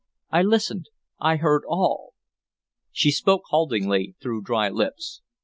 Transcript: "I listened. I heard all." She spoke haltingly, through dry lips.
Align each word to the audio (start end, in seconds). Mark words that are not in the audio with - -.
"I 0.31 0.41
listened. 0.41 0.89
I 1.19 1.35
heard 1.35 1.61
all." 1.67 2.15
She 2.91 3.11
spoke 3.11 3.43
haltingly, 3.49 4.15
through 4.19 4.41
dry 4.41 4.67
lips. 4.67 5.21